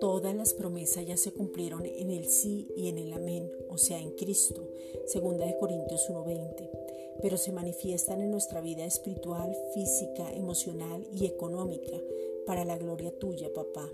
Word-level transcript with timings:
Todas 0.00 0.34
las 0.34 0.54
promesas 0.54 1.06
ya 1.06 1.16
se 1.16 1.32
cumplieron 1.32 1.86
en 1.86 2.10
el 2.10 2.26
sí 2.26 2.68
y 2.76 2.88
en 2.88 2.98
el 2.98 3.12
amén, 3.12 3.50
o 3.68 3.78
sea, 3.78 4.00
en 4.00 4.10
Cristo, 4.12 4.68
segunda 5.06 5.46
de 5.46 5.56
Corintios 5.58 6.08
1:20, 6.10 6.70
pero 7.22 7.36
se 7.36 7.52
manifiestan 7.52 8.20
en 8.20 8.30
nuestra 8.30 8.60
vida 8.60 8.84
espiritual, 8.84 9.56
física, 9.74 10.32
emocional 10.32 11.06
y 11.12 11.26
económica 11.26 11.96
para 12.46 12.64
la 12.64 12.76
gloria 12.76 13.10
tuya, 13.18 13.52
papá, 13.52 13.88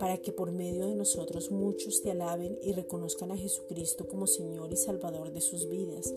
para 0.00 0.16
que 0.16 0.32
por 0.32 0.50
medio 0.50 0.86
de 0.86 0.94
nosotros 0.94 1.50
muchos 1.50 2.00
te 2.00 2.10
alaben 2.10 2.58
y 2.62 2.72
reconozcan 2.72 3.30
a 3.32 3.36
Jesucristo 3.36 4.08
como 4.08 4.26
Señor 4.26 4.72
y 4.72 4.76
Salvador 4.76 5.30
de 5.30 5.42
sus 5.42 5.68
vidas. 5.68 6.12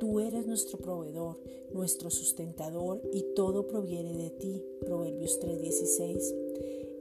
Tú 0.00 0.18
eres 0.18 0.48
nuestro 0.48 0.76
proveedor, 0.76 1.38
nuestro 1.72 2.10
sustentador 2.10 3.00
y 3.12 3.22
todo 3.36 3.68
proviene 3.68 4.12
de 4.16 4.30
ti. 4.30 4.64
Proverbios 4.80 5.38
3:16. 5.38 6.34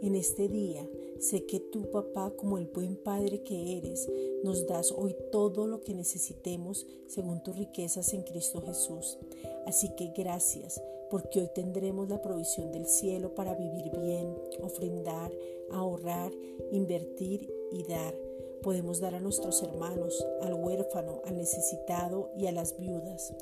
En 0.04 0.16
este 0.16 0.48
día, 0.48 0.88
sé 1.20 1.46
que 1.46 1.60
tú, 1.60 1.90
papá, 1.92 2.32
como 2.36 2.58
el 2.58 2.68
buen 2.68 2.96
padre 2.96 3.44
que 3.44 3.78
eres, 3.78 4.10
nos 4.44 4.68
das 4.68 4.92
hoy 4.92 5.16
todo 5.32 5.68
lo 5.68 5.82
que 5.82 5.94
necesitemos 5.94 6.86
según 7.08 7.42
tus 7.44 7.58
riquezas 7.58 8.14
en 8.14 8.24
Cristo 8.24 8.62
Jesús. 8.62 9.18
Así 9.66 9.90
que 9.96 10.14
gracias, 10.16 10.82
porque 11.10 11.42
hoy 11.42 11.50
tendremos 11.54 12.10
la 12.10 12.22
provisión 12.22 12.72
del 12.72 12.86
cielo 12.86 13.36
para 13.36 13.56
vivir 13.56 13.92
bien, 14.00 14.36
ofrendar, 14.62 15.32
ahorrar, 15.72 16.32
invertir 16.72 17.52
y 17.72 17.84
dar. 17.84 18.16
Podemos 18.62 19.00
dar 19.00 19.16
a 19.16 19.20
nuestros 19.20 19.62
hermanos, 19.62 20.26
al 20.42 20.54
huérfano, 20.54 21.22
al 21.26 21.38
necesitado 21.38 22.32
y 22.36 22.48
a 22.48 22.52
las 22.52 22.78
viudas. 22.78 23.34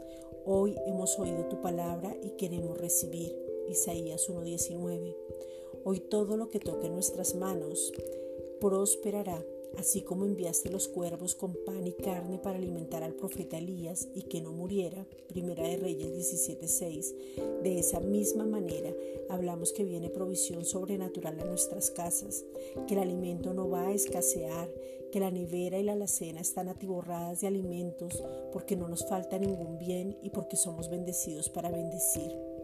Hoy 0.45 0.75
hemos 0.85 1.17
oído 1.17 1.45
tu 1.45 1.61
palabra 1.61 2.15
y 2.21 2.31
queremos 2.31 2.77
recibir. 2.77 3.44
Isaías 3.69 4.29
1:19. 4.29 5.15
Hoy 5.83 5.99
todo 5.99 6.37
lo 6.37 6.49
que 6.49 6.59
toque 6.59 6.89
nuestras 6.89 7.35
manos 7.35 7.91
prosperará, 8.59 9.43
así 9.77 10.01
como 10.01 10.25
enviaste 10.25 10.69
los 10.69 10.87
cuervos 10.87 11.35
con 11.35 11.55
pan 11.65 11.85
y 11.85 11.93
carne 11.93 12.39
para 12.39 12.57
alimentar 12.57 13.03
al 13.03 13.13
profeta 13.13 13.57
Elías 13.57 14.07
y 14.15 14.23
que 14.23 14.41
no 14.41 14.51
muriera. 14.51 15.05
Primera 15.27 15.67
de 15.67 15.77
Reyes 15.77 16.13
17:6. 16.13 17.13
De 17.63 17.79
esa 17.79 17.99
misma 17.99 18.45
manera 18.45 18.93
hablamos 19.29 19.73
que 19.73 19.83
viene 19.83 20.09
provisión 20.09 20.65
sobrenatural 20.65 21.39
a 21.39 21.45
nuestras 21.45 21.91
casas, 21.91 22.45
que 22.87 22.93
el 22.93 23.01
alimento 23.01 23.53
no 23.53 23.69
va 23.69 23.87
a 23.87 23.93
escasear, 23.93 24.69
que 25.11 25.19
la 25.19 25.31
nevera 25.31 25.79
y 25.79 25.83
la 25.83 25.93
alacena 25.93 26.41
están 26.41 26.67
atiborradas 26.67 27.41
de 27.41 27.47
alimentos 27.47 28.23
porque 28.51 28.75
no 28.75 28.87
nos 28.87 29.05
falta 29.05 29.37
ningún 29.37 29.77
bien 29.77 30.17
y 30.21 30.29
porque 30.29 30.57
somos 30.57 30.89
bendecidos 30.89 31.49
para 31.49 31.71
bendecir. 31.71 32.54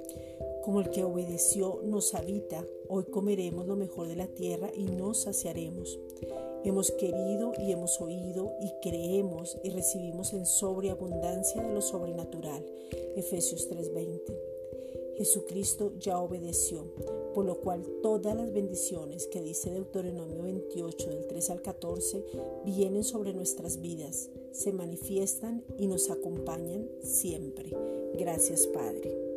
Como 0.64 0.80
el 0.80 0.90
que 0.92 1.04
obedeció 1.04 1.82
nos 1.84 2.14
habita, 2.14 2.64
hoy 2.88 3.06
comeremos 3.06 3.66
lo 3.66 3.76
mejor 3.76 4.08
de 4.08 4.16
la 4.16 4.28
tierra 4.28 4.70
y 4.76 4.84
nos 4.84 5.22
saciaremos. 5.22 6.00
Hemos 6.64 6.92
querido 6.92 7.54
y 7.58 7.72
hemos 7.72 8.00
oído 8.00 8.54
y 8.62 8.72
creemos 8.82 9.58
y 9.64 9.72
recibimos 9.72 10.34
en 10.34 10.46
sobreabundancia 10.46 11.64
de 11.64 11.74
lo 11.74 11.82
sobrenatural. 11.82 12.64
Efesios 13.16 13.68
3:20. 13.70 14.38
Jesucristo 15.18 15.94
ya 16.00 16.20
obedeció, 16.20 16.86
por 17.34 17.46
lo 17.46 17.60
cual 17.60 17.84
todas 18.02 18.36
las 18.36 18.54
bendiciones 18.54 19.28
que 19.28 19.42
dice 19.42 19.72
Deuteronomio 19.72 20.44
28 20.44 21.10
del 21.10 21.28
3 21.28 21.50
al 21.50 21.62
14 21.62 22.24
vienen 22.66 23.04
sobre 23.04 23.34
nuestras 23.34 23.82
vidas, 23.82 24.30
se 24.52 24.72
manifiestan 24.72 25.64
y 25.78 25.88
nos 25.88 26.10
acompañan 26.10 26.88
siempre. 27.02 27.72
Gracias 28.14 28.68
Padre. 28.68 29.31